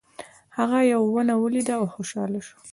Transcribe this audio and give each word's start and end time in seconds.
هغه 0.57 0.79
یوه 0.93 1.07
ونه 1.13 1.33
ولیده 1.41 1.73
او 1.79 1.85
خوشحاله 1.93 2.39
شو. 2.45 2.57